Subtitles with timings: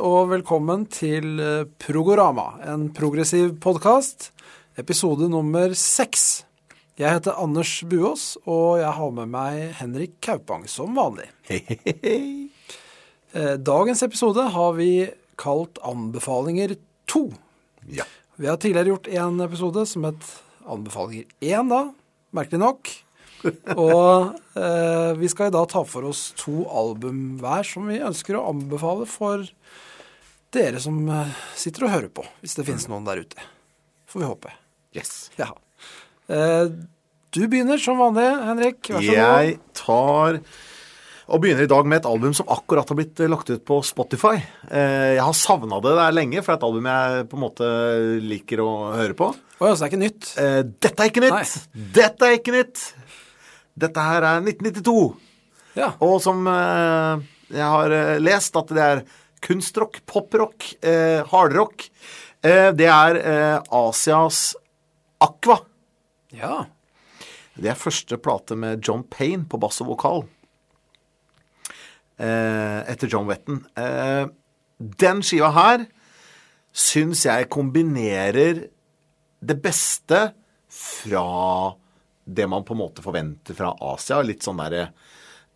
[0.00, 4.30] Og velkommen til eh, Progorama, en progressiv podkast,
[4.80, 6.46] episode nummer seks.
[6.96, 11.26] Jeg heter Anders Buås, og jeg har med meg Henrik Kaupang som vanlig.
[11.50, 12.48] Hei!
[13.60, 16.78] Dagens episode har vi kalt Anbefalinger
[17.12, 17.22] 2.
[17.92, 18.08] Ja.
[18.40, 20.32] Vi har tidligere gjort en episode som het
[20.64, 21.82] Anbefalinger 1, da,
[22.40, 22.94] merkelig nok.
[23.76, 28.40] Og eh, vi skal i dag ta for oss to album hver som vi ønsker
[28.40, 29.44] å anbefale for
[30.54, 33.50] dere som eh, sitter og hører på, hvis det finnes noen der ute.
[34.10, 34.54] Får vi håpe.
[34.96, 35.14] Yes.
[35.38, 35.52] Ja.
[36.30, 36.66] Eh,
[37.30, 38.82] du begynner som vanlig, Henrik.
[38.90, 39.20] Vær så god.
[39.20, 40.40] Jeg tar
[41.30, 43.78] og begynner i dag med et album som akkurat har blitt eh, lagt ut på
[43.86, 44.34] Spotify.
[44.66, 47.70] Jeg har savna det der lenge, for det er et album jeg på en måte
[48.32, 49.30] liker å høre på.
[49.60, 50.30] Oi, ja, så det er ikke nytt?
[50.82, 51.36] Dette er ikke nytt!
[51.36, 51.86] Nei.
[52.00, 52.84] Dette er ikke nytt!
[53.80, 54.98] Dette her er 1992.
[55.78, 55.92] Ja.
[56.02, 59.04] Og som jeg har lest, at det er
[59.44, 61.88] kunstrock, poprock, eh, hardrock.
[62.42, 64.56] Eh, det er eh, Asias
[65.20, 65.60] Aqua.
[66.32, 66.66] ja.
[67.60, 70.22] Det er første plate med John Payne på bass og vokal.
[72.16, 73.58] Eh, etter John Wetton.
[73.76, 74.26] Eh,
[74.78, 75.84] den skiva her
[76.72, 78.62] syns jeg kombinerer
[79.40, 80.22] det beste
[80.72, 81.26] fra
[82.24, 84.22] det man på en måte forventer fra Asia.
[84.24, 84.90] Litt sånn derre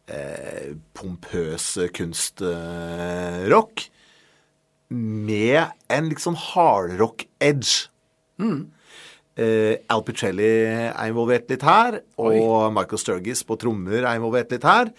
[0.08, 3.90] eh, pompøs kunstrock.
[4.94, 7.88] med en litt sånn hardrock-edge.
[9.34, 10.50] Eh, Al Picelli
[10.86, 14.92] er involvert litt her, og Michael Sturgis på trommer er involvert litt her.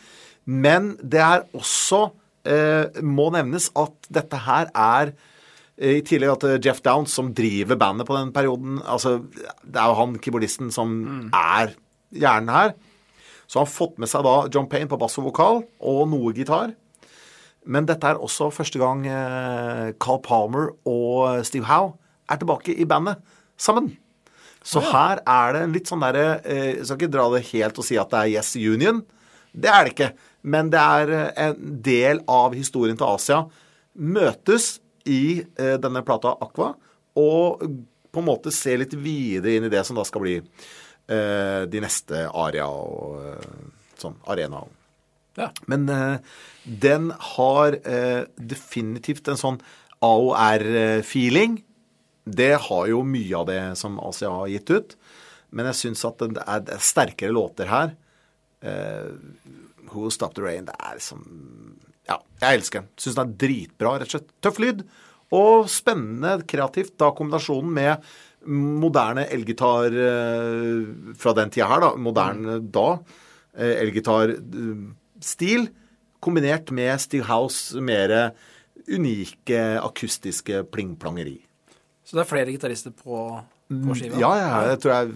[0.46, 2.04] Men det er også
[2.46, 7.80] uh, Må nevnes at dette her er uh, I tillegg at Jeff Downs, som driver
[7.82, 10.94] bandet på den perioden altså Det er jo han keyboardisten som
[11.34, 11.74] er
[12.14, 12.76] hjernen her.
[13.48, 16.34] Så han har fått med seg da John Payne på bass og vokal, og noe
[16.36, 16.74] gitar.
[17.66, 21.96] Men dette er også første gang eh, Carl Palmer og Steve Howe
[22.30, 23.22] er tilbake i bandet
[23.58, 23.92] sammen.
[24.66, 27.82] Så her er det en litt sånn derre eh, Jeg skal ikke dra det helt
[27.82, 29.04] og si at det er Yes Union.
[29.54, 30.12] Det er det ikke.
[30.46, 33.44] Men det er eh, en del av historien til Asia
[33.96, 36.72] møtes i denne plata Aqua,
[37.22, 40.40] og på en måte se litt videre inn i det som da skal bli
[41.08, 44.64] de neste aria og eh, sånn arena.
[45.38, 45.52] ja.
[45.70, 46.18] Men eh,
[46.66, 49.60] den har eh, definitivt en sånn
[50.06, 51.60] AOR-feeling.
[52.26, 54.96] Det har jo mye av det som Asia har gitt ut.
[55.56, 57.96] Men jeg syns at det er, er sterkere låter her.
[58.66, 59.12] Eh,
[59.92, 61.20] Who Stop The Rain Det er liksom
[62.10, 62.90] Ja, jeg elsker den.
[62.98, 64.34] Syns den er dritbra, rett og slett.
[64.44, 64.86] Tøff lyd.
[65.36, 66.96] Og spennende, kreativt.
[67.02, 68.10] Da kombinasjonen med
[68.46, 70.84] moderne elgitar eh,
[71.20, 71.94] fra den tida her, da.
[72.00, 72.90] Moderne da.
[73.56, 75.70] Eh, Elgitarstil
[76.24, 78.34] kombinert med Steve House mer
[78.90, 81.38] unike akustiske plingplangeri.
[82.06, 83.28] Så det er flere gitarister på,
[83.70, 84.20] på skiva?
[84.22, 85.14] Ja, ja, jeg tror jeg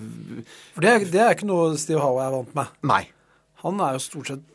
[0.73, 2.71] For det er, det er ikke noe Steve Howe er vant med.
[2.89, 3.03] Nei.
[3.63, 4.45] Han er jo stort sett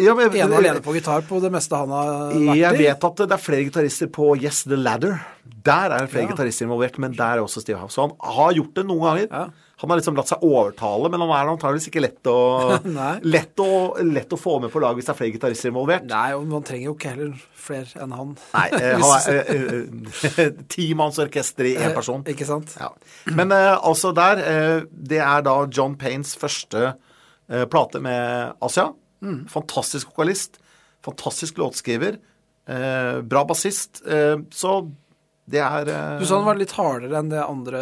[0.00, 3.24] Ja, men, ene alene på gitar på det meste han har vært Jeg vet at
[3.26, 5.18] det er flere gitarister på Yes The Ladder.
[5.62, 6.30] Der er flere Ja.
[6.32, 7.90] gitarister involvert, men der er også Steve Howe.
[7.92, 9.28] Så han har gjort det noen ganger.
[9.30, 9.44] Ja.
[9.82, 12.78] Han har liksom latt seg overtale, men han er antakeligvis ikke lett å,
[13.34, 16.06] lett, å, lett å få med på lag hvis det er flere gitarister involvert.
[16.08, 17.32] Nei, og man trenger jo ikke heller
[17.66, 18.32] flere enn han.
[18.54, 22.22] Nei, eh, han er eh, eh, timannsorkester i én person.
[22.30, 22.74] Ikke sant?
[22.78, 22.92] Ja.
[23.34, 26.92] Men eh, altså der eh, Det er da John Paynes første
[27.50, 28.92] eh, plate med Asia.
[29.22, 29.44] Mm.
[29.48, 30.58] Fantastisk vokalist.
[31.04, 32.18] Fantastisk låtskriver.
[32.68, 34.02] Eh, bra bassist.
[34.06, 34.74] Eh, så
[35.50, 37.80] det er eh, Du sa han var litt hardere enn det andre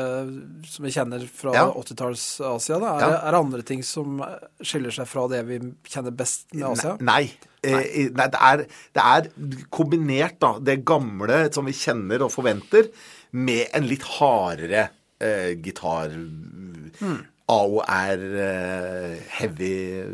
[0.64, 1.66] som vi kjenner fra Ja.
[1.76, 2.78] 80-talls-Asia.
[2.80, 2.94] da.
[2.96, 3.18] Er, Ja.
[3.28, 4.22] er det andre ting som
[4.62, 6.96] skiller seg fra det vi kjenner best med Asia?
[7.00, 7.30] Nei.
[7.62, 7.82] Nei.
[7.92, 8.56] i- nei det, er,
[8.96, 9.26] det er
[9.70, 12.88] kombinert, da, det gamle som vi kjenner og forventer,
[13.32, 14.88] med en litt hardere
[15.20, 17.20] eh, gitar mm.
[17.52, 20.06] AOR eh, heavy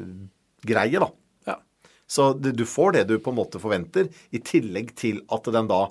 [0.66, 1.08] greie, da.
[1.46, 1.56] Ja.
[2.06, 5.86] Så du får det du på en måte forventer, i tillegg til at den da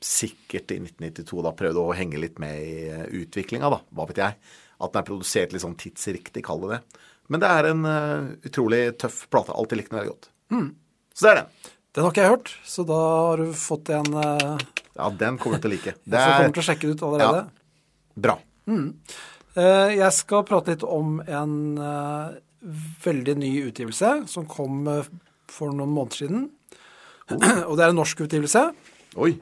[0.00, 3.80] sikkert i 1992 da prøvde å henge litt med i eh, utviklinga, da.
[3.96, 4.36] Hva vet jeg.
[4.80, 7.00] At den er produsert litt sånn tidsriktig, kall det det.
[7.30, 9.54] Men det er en uh, utrolig tøff plate.
[9.54, 10.30] Alltid likt den veldig godt.
[11.14, 11.68] Så det er den.
[11.94, 14.62] Den har ikke jeg hørt, så da har du fått en uh,
[14.96, 15.94] Ja, den kommer du til å like.
[16.10, 17.44] Det som kommer er til å sjekke den ut allerede.
[18.26, 18.36] bra.
[19.58, 21.54] Eh, jeg skal prate litt om en
[23.04, 25.08] veldig ny utgivelse som kom eh,
[25.50, 26.48] for noen måneder siden.
[27.68, 28.64] og det er en norsk utgivelse.
[29.20, 29.34] Oi.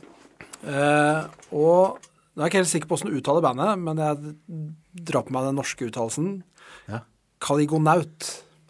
[0.69, 1.23] Eh,
[1.55, 5.25] og nå er jeg ikke helt sikker på hvordan du uttaler bandet, men jeg drar
[5.27, 6.29] på meg den norske uttalelsen.
[6.87, 7.03] Ja.
[7.43, 8.29] Kaligonaut.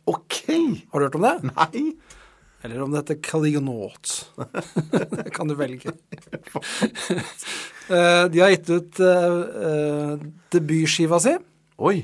[0.09, 0.39] OK.
[0.49, 1.35] Har du hørt om det?
[1.51, 1.83] Nei.
[2.65, 4.15] eller om det heter Kaligonaut.
[5.13, 5.93] det kan du velge.
[7.89, 10.21] Eh, de har gitt ut uh,
[10.53, 11.31] debutskiva si,
[11.81, 11.95] Oi.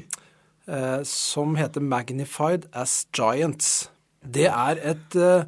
[0.69, 3.89] Uh, som heter Magnified as Giants.
[4.25, 5.45] Det er et uh,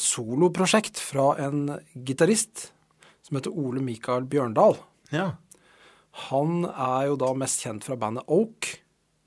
[0.00, 1.76] soloprosjekt fra en
[2.06, 2.70] gitarist
[3.26, 4.78] som heter Ole Mikael Bjørndal.
[5.14, 5.32] Ja.
[6.30, 8.76] Han er jo da mest kjent fra bandet Oak,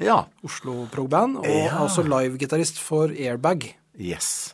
[0.03, 0.25] Ja.
[0.43, 1.77] Oslo-progband, og Ja.
[1.85, 3.75] også livegitarist for Airbag.
[3.95, 4.53] Yes.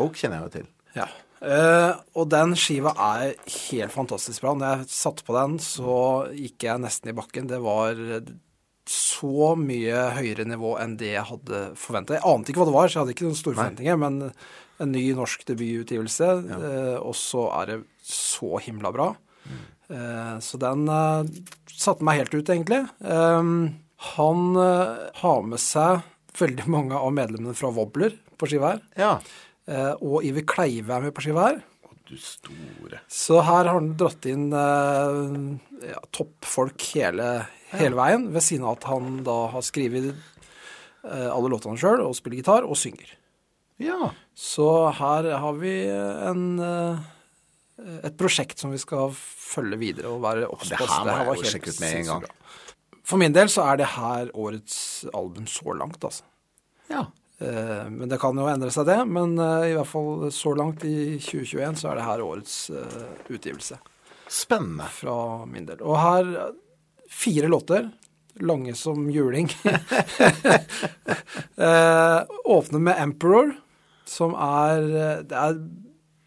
[0.00, 0.66] Oak kjenner jeg jo til.
[0.96, 1.06] Ja.
[1.40, 3.34] Eh, og den skiva er
[3.70, 4.54] helt fantastisk bra.
[4.54, 7.46] Når jeg satte på den, så gikk jeg nesten i bakken.
[7.46, 7.94] Det var
[8.88, 12.16] så mye høyere nivå enn det jeg hadde forventa.
[12.16, 13.98] Jeg ante ikke hva det var, så jeg hadde ikke noen store forventninger.
[14.00, 14.20] Men
[14.78, 19.10] en ny norsk debututgivelse, eh, og så er det så himla bra.
[19.88, 21.28] Eh, så den eh,
[21.72, 22.84] satte meg helt ut, egentlig.
[23.00, 23.52] Eh,
[24.14, 24.42] han
[25.18, 26.04] har med seg
[26.38, 28.84] veldig mange av medlemmene fra Wobbler på skiva her.
[28.94, 29.14] Ja.
[29.98, 31.58] Og Iver Kleive er med på skiva her.
[32.08, 33.02] Du store.
[33.12, 37.26] Så her har han dratt inn eh, ja, toppfolk hele,
[37.74, 42.16] hele veien, ved siden av at han da har skrevet eh, alle låtene sjøl, og
[42.16, 43.12] spiller gitar og synger.
[43.82, 44.10] Ja.
[44.34, 44.66] Så
[44.98, 47.04] her har vi en, eh,
[48.08, 50.88] et prosjekt som vi skal følge videre og være obs Det på.
[50.88, 52.26] her må jeg jo sjekke ut med en gang.
[53.08, 56.24] For min del så er det her årets album så langt, altså.
[56.88, 57.06] Ja.
[57.38, 58.98] Eh, Men det kan jo endre seg, det.
[59.06, 63.04] Men eh, i hvert fall så langt i 2021 så er det her årets eh,
[63.30, 63.78] utgivelse
[64.28, 64.88] Spennende.
[64.92, 65.80] fra min del.
[65.82, 66.32] Og her
[67.10, 67.90] fire låter.
[68.38, 69.48] Lange som juling.
[72.44, 73.56] åpner med 'Emperor',
[74.06, 74.82] som er
[75.26, 75.56] Det er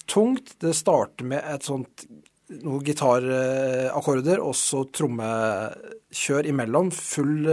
[0.08, 0.60] tungt.
[0.60, 2.04] Det starter med et sånt
[2.52, 6.92] noen gitarakkorder og så trommekjør imellom.
[6.92, 7.48] Full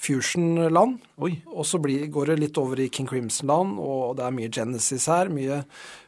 [0.00, 0.98] fusion-land.
[1.20, 5.28] Og så går det litt over i King Crimson-land, og det er mye Genesis her.
[5.32, 5.60] Mye,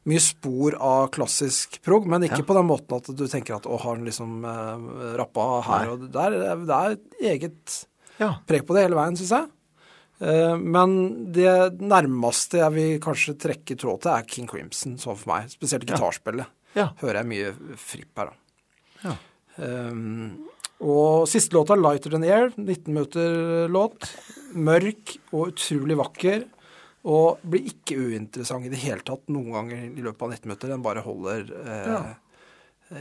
[0.09, 2.49] mye spor av klassisk prog, men ikke Ja.
[2.49, 5.93] på den måten at du tenker at å, har den liksom eh, rappa her Nei.
[5.93, 6.31] og der.
[6.67, 7.87] Det er et eget
[8.19, 8.39] Ja.
[8.47, 9.50] preg på det hele veien, syns jeg.
[10.23, 15.35] Eh, men det nærmeste jeg vil kanskje trekke tråd til, er King Crimson, sånn for
[15.35, 15.50] meg.
[15.50, 16.47] Spesielt gitarspillet.
[16.75, 16.93] Ja.
[17.03, 18.37] Hører jeg mye fripp her, da.
[19.05, 19.17] Ja.
[19.59, 20.47] Um,
[20.82, 24.08] og siste låta, 'Lighter Than Air', 19 minutter låt.
[24.55, 26.49] Mørk og utrolig vakker.
[27.06, 30.70] Og blir ikke uinteressant i det hele tatt noen ganger i løpet av 19 minutter.
[30.70, 32.12] Den bare holder eh,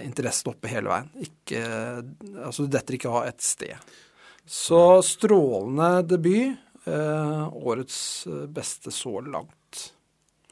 [0.06, 1.10] interessen oppe hele veien.
[1.22, 1.62] Ikke,
[2.46, 3.92] altså, du detter ikke av et sted.
[4.46, 6.58] Så strålende debut.
[6.90, 9.92] Eh, årets eh, beste så langt.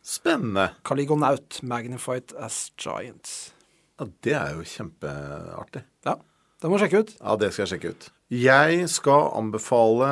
[0.05, 0.71] Spennende.
[0.85, 3.51] Caligonaut, magnified as giants.
[3.97, 5.81] Ja, det er jo kjempeartig.
[6.05, 6.19] Ja,
[6.61, 7.13] den må du sjekke ut.
[7.19, 8.09] Ja, det skal jeg sjekke ut.
[8.33, 10.09] Jeg skal anbefale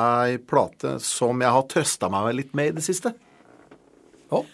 [0.00, 3.14] ei plate som jeg har trøsta meg litt med i det siste.
[4.30, 4.44] Å,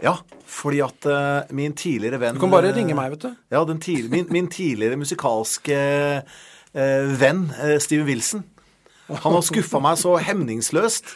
[0.00, 0.14] Ja,
[0.48, 3.34] fordi at uh, min tidligere venn du kan bare eh, ringe meg, vet du.
[3.52, 5.80] Ja, den tidlig, min, min tidligere musikalske
[6.24, 8.46] uh, venn, uh, Steven Wilson,
[9.10, 11.12] han har skuffa meg så hemningsløst.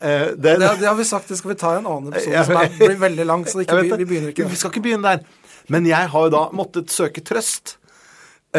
[0.00, 2.34] Eh, det, Det, det har vi sagt, det skal vi ta i en annen episode
[2.34, 4.82] Ja, som er, blir veldig lang, så ikke, vi, vi begynner ikke Vi skal ikke
[4.84, 5.24] begynne der.
[5.72, 7.78] Men jeg har jo da måttet søke trøst.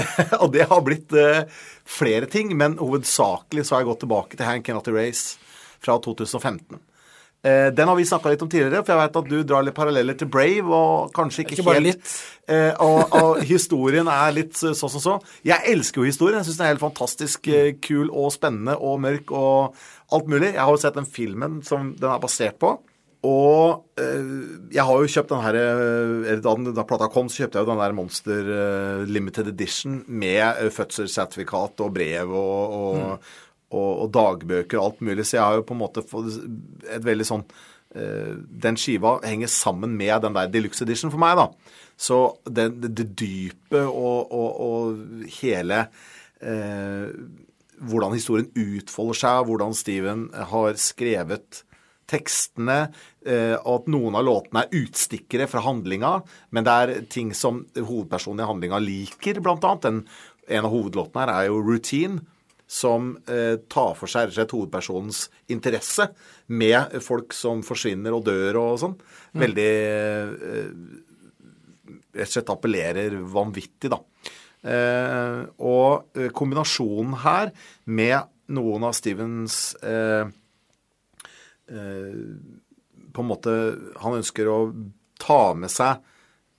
[0.41, 1.45] og det har blitt uh,
[1.87, 5.39] flere ting, men hovedsakelig så har jeg gått tilbake til Hank Kennedy Race
[5.83, 6.79] fra 2015.
[7.45, 9.77] Uh, den har vi snakka litt om tidligere, for jeg vet at du drar litt
[9.77, 12.15] paralleller til Brave, og kanskje ikke, Ikke helt litt.
[12.49, 15.19] Uh, og, og historien er litt sånn som så.
[15.45, 16.41] Jeg elsker jo historien.
[16.41, 19.77] Jeg syns den er helt fantastisk eh, kul og spennende og mørk og
[20.15, 20.55] alt mulig.
[20.55, 22.75] Jeg har jo sett den filmen som den er basert på.
[23.25, 24.27] Og eh,
[24.75, 27.65] jeg har jo kjøpt den her eh, Da, den- da plata kom, så kjøpte jeg
[27.65, 33.29] jo den der Monster eh, Limited Edition med fødselssertifikat og brev og, og,
[33.71, 35.25] og, og dagbøker og alt mulig.
[35.25, 36.37] Så jeg har jo på en måte fått
[36.91, 37.45] et veldig sånn
[37.95, 41.45] Den skiva henger sammen med den der Deluxe Edition for meg, da.
[41.95, 44.97] Så det, det, dypet og
[45.37, 45.77] hele
[46.43, 47.07] eh,
[47.79, 51.61] Hvordan historien utfolder seg, hvordan Steven har skrevet
[52.09, 52.77] tekstene,
[53.25, 56.13] eh, og at noen av låtene er utstikkere fra handlinga,
[56.53, 59.89] men det er ting som hovedpersonen i handlinga liker, blant annet.
[59.89, 60.01] En,
[60.59, 62.21] en av hovedlåtene her er jo Routine,
[62.67, 66.07] som eh, tar for seg rett hovedpersonens interesse
[66.49, 68.95] med folk som forsvinner og dør og sånn.
[69.37, 70.71] Veldig eh,
[72.15, 74.01] rett og slett appellerer vanvittig, da.
[74.65, 77.53] Eh, og eh, kombinasjonen her
[77.85, 80.33] med noen av Stevens eh, eh,
[81.65, 83.51] På en måte
[84.03, 84.57] Han ønsker å
[85.17, 86.03] ta med seg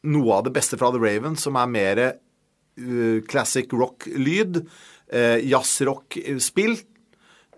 [0.07, 4.61] noe av det beste fra The Raven, som er mer uh, classic rock-lyd,
[5.11, 6.77] eh, jazzrock-spill,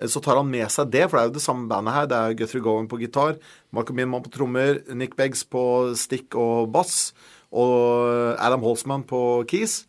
[0.00, 2.06] Eh, Så tar han med seg det, for det er jo det samme bandet her.
[2.06, 3.38] Det er Guthrie Gowan på gitar,
[3.74, 7.12] Marco Minman på trommer, Nick Beggs på stick og bass,
[7.50, 9.86] og Adam Holzman på keys.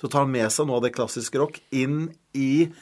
[0.00, 2.72] Så tar han med seg noe av det klassiske rock inn i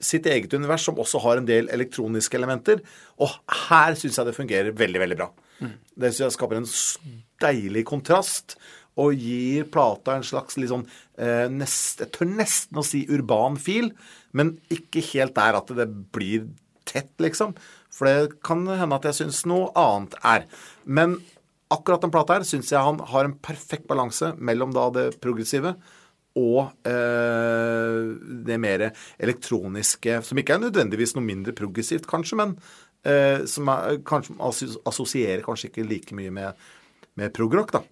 [0.00, 2.82] sitt eget univers, som også har en del elektroniske elementer.
[3.18, 3.32] Og
[3.68, 5.30] her syns jeg det fungerer veldig, veldig bra.
[5.98, 6.68] Det synes jeg skaper en
[7.42, 8.58] deilig kontrast.
[8.98, 10.86] Og gir plata en slags litt sånn
[11.22, 13.92] eh, nest, Jeg tør nesten å si urban fil,
[14.34, 16.48] men ikke helt der at det blir
[16.88, 17.54] tett, liksom.
[17.94, 20.48] For det kan hende at jeg syns noe annet er.
[20.82, 21.20] Men
[21.70, 25.76] akkurat den plata her syns jeg han har en perfekt balanse mellom da det progressive
[26.36, 28.00] og eh,
[28.46, 32.56] det mer elektroniske, som ikke er nødvendigvis noe mindre progressivt, kanskje, men
[33.08, 34.36] eh, som er, kanskje
[34.88, 36.68] assosierer kanskje ikke like mye med,
[37.18, 37.82] med progrock, da.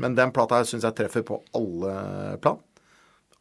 [0.00, 1.92] Men den plata her syns jeg treffer på alle
[2.42, 2.58] plan.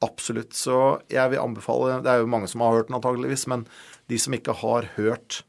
[0.03, 0.53] Absolutt.
[0.53, 3.65] Så jeg vil anbefale Det er jo mange som har hørt den antageligvis, men
[4.11, 5.41] de som ikke har hørt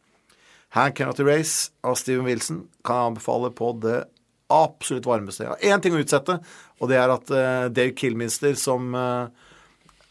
[0.74, 4.00] Hand Cannot Erase av Steven Wilson, kan jeg anbefale på det
[4.62, 5.46] absolutt varmeste.
[5.46, 6.38] Jeg har én ting å utsette,
[6.80, 9.48] og det er at eh, Dave Kilminster, som eh,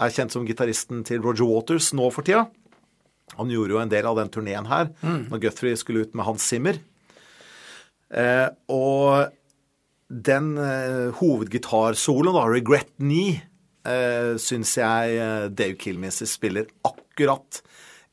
[0.03, 2.47] er kjent som gitaristen til Roger Waters nå for tida
[3.37, 6.45] Han gjorde jo en del av den turneen her, når Guthrie skulle ut med Hans
[6.45, 6.77] Zimmer.
[8.13, 9.31] Eh, og
[10.13, 13.41] den eh, hovedgitarsoloen, da, 'Regret Knee',
[13.85, 17.63] eh, syns jeg eh, Dave Kilminster spiller akkurat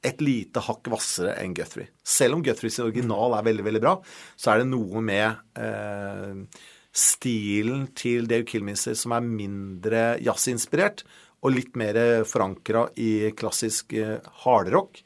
[0.07, 1.91] et lite hakk hvassere enn Guthrie.
[2.03, 3.97] Selv om Guthrie sin original er veldig, veldig bra,
[4.37, 11.05] så er det noe med eh, stilen til Dave Kilminster som er mindre jazzinspirert,
[11.41, 11.97] og litt mer
[12.29, 15.01] forankra i klassisk eh, hardrock.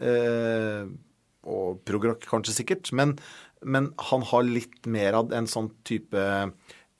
[0.00, 0.84] Eh,
[1.44, 3.14] og progrock kanskje sikkert, men,
[3.64, 6.48] men han har litt mer av en sånn type eh,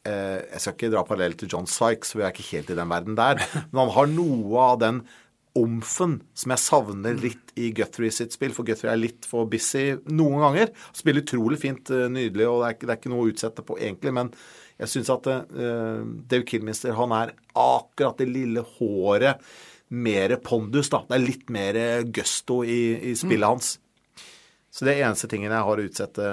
[0.04, 2.92] Jeg skal ikke dra parallell til John Sykes, for vi er ikke helt i den
[2.92, 3.40] verden der.
[3.72, 4.98] Men han har noe av den
[5.58, 9.94] omfen som jeg savner litt i Guthrie sitt spill, for Guthrie er litt for busy
[10.10, 10.72] noen ganger.
[10.96, 13.66] Spiller utrolig fint, eh, nydelig, og det er, ikke, det er ikke noe å utsette
[13.66, 14.32] på egentlig, men
[14.74, 19.44] jeg syns at uh, Dave Kilminster, han er akkurat det lille håret
[19.94, 21.04] mer pondus, da.
[21.06, 21.78] Det er litt mer
[22.10, 23.76] gusto i, i spillet hans.
[24.74, 26.30] Så det er eneste tingen jeg har å utsette.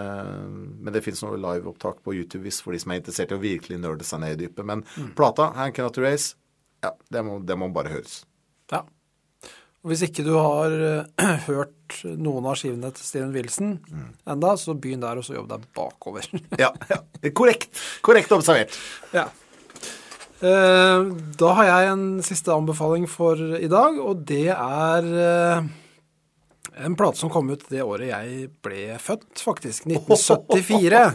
[0.50, 3.44] Men det fins noe liveopptak på YouTube hvis for de som er interessert i å
[3.44, 4.66] virkelig nerde seg ned i dypet.
[4.66, 4.82] Men
[5.18, 6.34] plata, Hand Cannot Race,
[6.82, 8.24] ja, det må, det må bare høres.
[9.88, 13.72] Hvis ikke du har eh, hørt noen av skivene til Steven Wilson
[14.30, 16.28] enda, så begynn der, og så jobb deg bakover.
[16.62, 17.00] Ja, ja.
[17.34, 17.72] Korrekt.
[18.06, 18.78] Korrekt observert.
[19.16, 19.28] ja.
[20.42, 21.04] Eh,
[21.38, 25.68] da har jeg en siste anbefaling for i dag, og det er eh,
[26.86, 29.86] en plate som kom ut det året jeg ble født, faktisk.
[29.92, 31.14] 1974.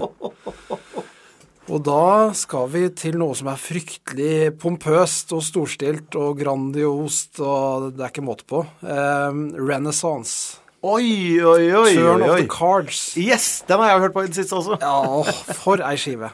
[1.67, 7.89] Og da skal vi til noe som er fryktelig pompøst og storstilt og grandiost, og
[7.97, 8.61] det er ikke måte på.
[8.87, 10.61] Eh, Renaissance.
[10.87, 11.91] Oi, oi, oi.
[11.97, 12.45] Turn oi, of oi.
[12.45, 13.01] the Cards.
[13.19, 14.79] Yes, den har jeg hørt på i det siste også.
[14.79, 16.31] Ja, åh, for ei skive.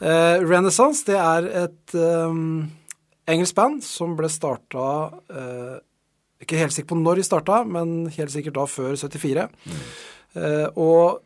[0.00, 2.40] Eh, Renaissance, det er et eh,
[3.28, 4.88] engelsk band som ble starta
[5.28, 5.78] eh,
[6.40, 9.48] Ikke helt sikker på når de starta, men helt sikkert da før 74.
[10.38, 11.20] Eh, og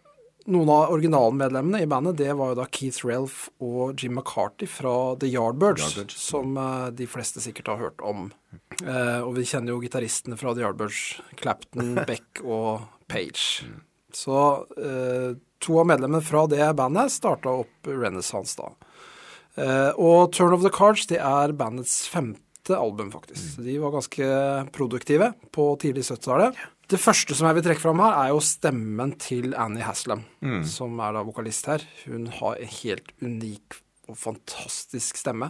[0.50, 5.14] noen av originalmedlemmene i bandet, det var jo da Keith Relf og Jim McCarty fra
[5.20, 6.18] The Yardbirds, Yardbirds.
[6.18, 8.30] som uh, de fleste sikkert har hørt om.
[8.82, 11.00] Uh, og vi kjenner jo gitaristene fra The Yardbirds,
[11.38, 13.68] Clapton, Beck og Page.
[14.12, 15.32] Så uh,
[15.62, 18.72] to av medlemmene fra det bandet starta opp Renaissance da.
[20.00, 23.58] Og Turn of the Cards det er bandets femte album, faktisk.
[23.58, 24.28] Så de var ganske
[24.72, 26.56] produktive på tidlig 70-tallet.
[26.92, 30.26] Det første som jeg vil trekke fram her, er jo stemmen til Annie Haslam,
[30.68, 31.84] som er da vokalist her.
[32.04, 33.78] Hun har en helt unik
[34.10, 35.48] og fantastisk stemme,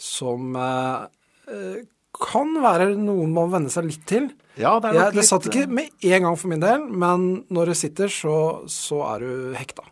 [0.00, 1.04] som eh,
[1.52, 1.76] eh,
[2.14, 4.28] kan være noen man venner seg litt til.
[4.58, 7.44] Ja, det er nok Ja, det satt ikke med en gang for min del, men
[7.54, 8.36] når det sitter, så,
[8.70, 9.86] så er du hekta.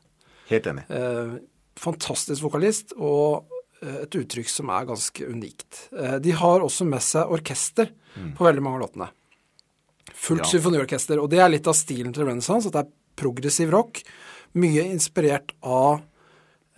[0.51, 0.85] Helt enig.
[0.91, 1.39] Eh,
[1.83, 3.47] fantastisk vokalist og
[3.83, 5.87] eh, et uttrykk som er ganske unikt.
[5.95, 7.91] Eh, de har også med seg orkester
[8.37, 9.13] på veldig mange av låtene.
[10.15, 10.51] Fullt Ja.
[10.59, 11.19] symfoniorkester.
[11.23, 14.03] Og det er litt av stilen til Renaissance, at det er progressiv rock.
[14.55, 16.03] Mye inspirert av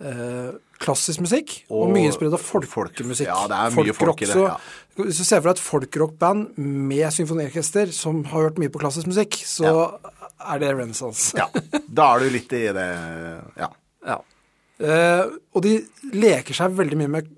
[0.01, 3.27] eh, klassisk musikk, og, Og mye inspirert av folk- folkemusikk.
[3.27, 4.57] ja, det er mye folk i det, så- ja.
[4.97, 9.07] Hvis du ser for deg et folkrockband med symfoniorkester som har hørt mye på klassisk
[9.07, 9.99] musikk, så
[10.39, 11.33] er det Renaissance.
[11.37, 11.47] Ja,
[11.93, 13.69] da er du litt i det Ja.
[14.05, 14.19] Ja.
[14.79, 15.79] Eh, og de
[16.13, 17.29] leker seg veldig mye med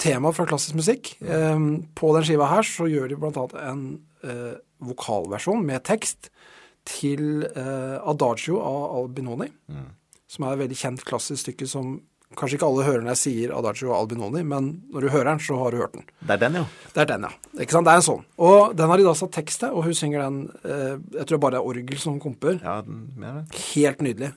[0.00, 1.14] temaer fra klassisk musikk.
[1.22, 1.66] Eh,
[1.98, 3.46] på den skiva her så gjør de bl.a.
[3.70, 3.84] en
[4.26, 6.30] eh, vokalversjon med tekst
[6.88, 9.50] til eh, Adagio av Albinoni.
[10.32, 11.98] Som er et veldig kjent klassisk stykke som
[12.32, 15.40] Kanskje ikke alle hører når jeg sier Adagio og Albinoni, men når du hører den,
[15.44, 16.06] så har du hørt den.
[16.22, 16.64] Det er den, jo.
[16.94, 17.32] Det er den, ja.
[17.60, 17.88] Ikke sant?
[17.88, 18.22] Det er en sånn.
[18.48, 21.36] Og den har de da satt tekst til, og hun synger den eh, Jeg tror
[21.36, 22.56] det bare er orgel som komper.
[22.64, 23.34] Ja, den, ja.
[23.74, 24.32] Helt nydelig.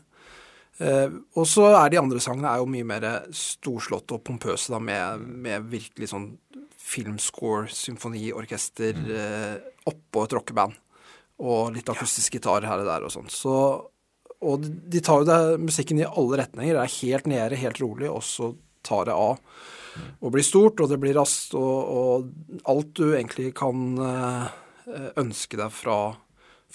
[0.83, 4.81] Eh, og så er de andre sangene er jo mye mer storslåtte og pompøse, da,
[4.83, 6.33] med, med virkelig sånn
[6.85, 9.55] filmscore, symfoni, orkester eh,
[9.89, 10.75] oppå et rockeband.
[11.45, 13.31] Og litt akustisk gitar her og der og sånn.
[13.31, 13.55] Så
[14.45, 16.75] og de tar jo det, musikken i alle retninger.
[16.75, 18.51] Det er helt nede, helt rolig, og så
[18.85, 19.39] tar det av.
[20.19, 24.45] Og blir stort, og det blir raskt, og, og alt du egentlig kan eh,
[25.23, 25.99] ønske deg fra,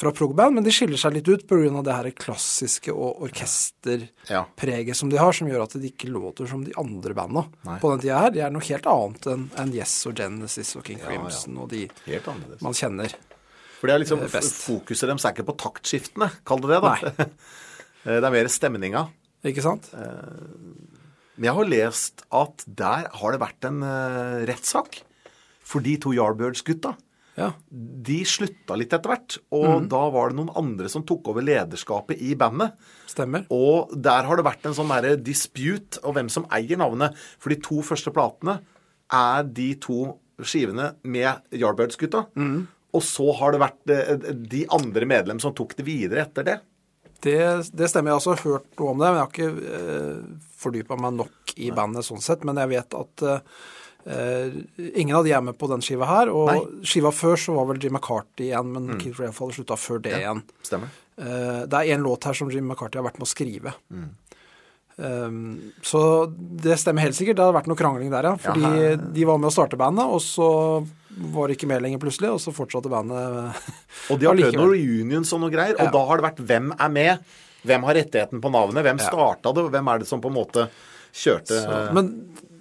[0.00, 0.56] fra progband.
[0.56, 1.82] Men de skiller seg litt ut pga.
[1.84, 6.64] det her klassiske og orkesterpreget som de har, som gjør at de ikke låter som
[6.64, 7.44] de andre banda
[7.82, 8.34] på den tida her.
[8.34, 11.10] De er noe helt annet enn en Yes og Genesis og King Ja, ja.
[11.20, 12.30] Crimson og de Helt
[12.64, 13.12] man kjenner.
[13.80, 14.58] For det er liksom, Eh, best.
[14.66, 17.28] Fokuset deres er ikke på taktskiftene, kall det det, da.
[18.04, 19.06] det er mer stemninga.
[19.48, 19.88] Ikke sant?
[21.40, 23.80] Men jeg har lest at der har det vært en
[24.50, 24.98] rettssak
[25.64, 26.92] for de to Yardbirds-gutta.
[27.40, 27.50] Ja.
[27.70, 32.20] De slutta litt etter hvert, og da var det noen andre som tok over lederskapet
[32.20, 32.76] i bandet.
[33.08, 33.46] Stemmer.
[33.54, 37.16] Og der har det vært en sånn derre dispute om hvem som eier navnet.
[37.40, 38.58] For de to første platene
[39.16, 40.12] er de to
[40.44, 42.26] skivene med Yardbirds-gutta.
[42.96, 46.56] Og så har det vært eh, de andre medlem som tok det videre etter det.
[47.20, 47.36] Det,
[47.76, 48.10] det stemmer.
[48.10, 51.54] Jeg har også hørt noe om det, men jeg har ikke eh, fordypa meg nok
[51.60, 52.46] i bandet sånn sett.
[52.48, 53.60] Men jeg vet at eh,
[54.06, 56.30] ingen av de er med på den skiva her.
[56.32, 56.60] Og Nei.
[56.88, 60.42] skiva før så var vel Jim McCarty igjen, men Keith Rainfall slutta før det igjen.
[60.62, 60.88] Stemmer.
[61.20, 63.74] Uh, det er én låt her som Jim McCarty har vært med å skrive.
[65.00, 65.30] Eh,
[65.82, 66.00] så
[66.60, 67.38] det stemmer helt sikkert.
[67.38, 68.34] Det har vært noe krangling der, ja.
[68.36, 70.48] Fordi Ja, de var med å starte bandet, og så
[71.32, 73.56] var ikke med lenger plutselig, og så fortsatte bandet
[74.10, 75.90] Og de har prøvd noen reunions og noe greier, og Ja.
[75.90, 77.24] da har det vært hvem er med,
[77.64, 79.08] hvem har rettigheten på navnet, hvem Ja.
[79.08, 80.68] starta det, hvem er det som på en måte
[81.12, 82.12] kjørte Så, men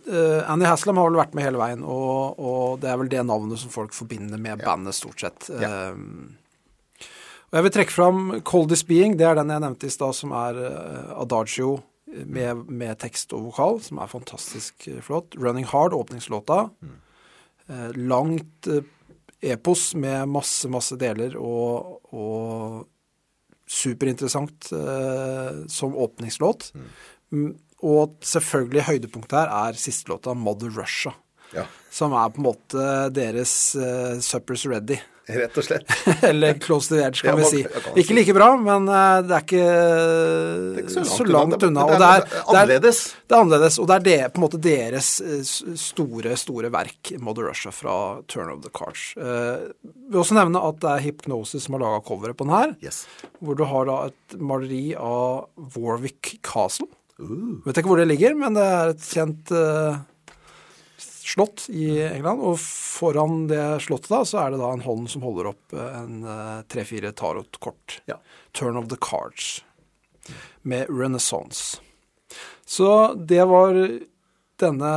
[0.10, 3.62] Annie Haslam har vel vært med hele veien, og, og det er vel det navnet
[3.62, 5.50] som folk forbinder med bandet, stort sett.
[5.54, 5.90] Ja.
[5.92, 7.10] Eh,
[7.50, 10.34] og jeg vil trekke fram Coldest Being, det er den jeg nevnte i stad, som
[10.38, 15.38] er eh, Adagio med, med tekst og vokal, som er fantastisk eh, flott.
[15.38, 16.68] Running Hard, åpningslåta.
[17.70, 18.86] Eh, langt eh,
[19.54, 22.86] epos med masse, masse deler, og, og
[23.70, 26.72] superinteressant eh, som åpningslåt.
[27.34, 27.52] Mm,
[27.84, 31.14] Og selvfølgelig høydepunktet her er siste låta, 'Mother Russia'.
[31.56, 35.00] Ja, Som er på en måte deres uh, 'Suppers Ready'.
[35.30, 35.86] rett og slett.
[36.30, 37.60] Eller 'Close to the Edge', kan vi si.
[38.02, 41.84] Ikke like bra, men eh, det er ikke, Det er ikke så langt unna.
[41.86, 43.02] Og Det det er, er, det, er, annerledes.
[43.30, 43.78] det er annerledes.
[43.80, 45.44] Og det er det, på en måte deres eh,
[45.78, 49.14] store, store verk, 'Mother Russia', fra 'Turn of the Cards'.
[49.18, 49.70] Uh,
[50.10, 52.74] vil også nevne at det er Hypnosis som har laga coveret på den her.
[52.84, 53.06] Yes.
[53.40, 55.46] Hvor du har da et maleri av
[55.78, 56.88] Warwick Castle.
[57.20, 60.00] Uh, Vet ikke hvor det ligger, men det er et kjent uh,
[61.30, 62.42] slott i England.
[62.42, 65.90] Og foran det slottet da, så er det da en hånd som holder opp eh,
[66.02, 68.02] en eh, tre-fire tarotkort.
[68.10, 68.20] Ja.
[68.58, 69.60] Turn of the Cards.
[70.62, 71.82] Med Renaissance.
[72.66, 73.78] Så det var
[74.60, 74.92] denne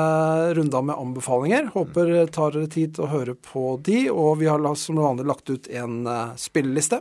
[0.56, 1.70] runda med anbefalinger.
[1.72, 4.04] Håper dere tar dere tid til å høre på de.
[4.10, 6.02] Og vi har som vanlig lagt ut en
[6.36, 7.00] spilleliste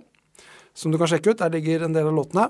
[0.77, 1.41] som du kan sjekke ut.
[1.41, 2.47] Der ligger en del av låtene.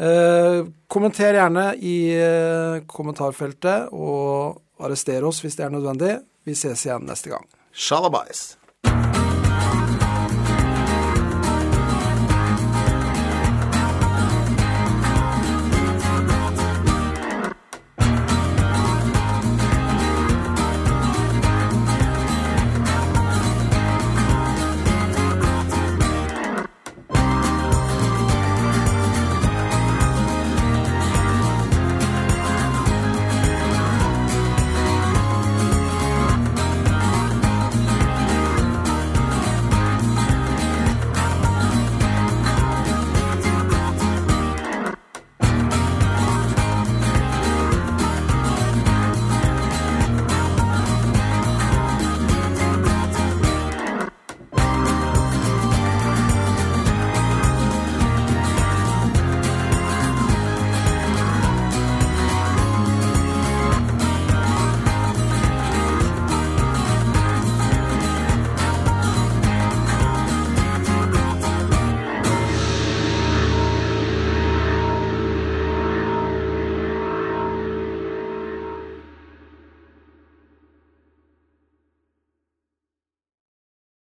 [0.00, 6.16] Eh, kommenter gjerne i eh, kommentarfeltet, og arrester oss hvis det er nødvendig.
[6.48, 7.46] Vi ses igjen neste gang.
[7.72, 8.52] Shalabais.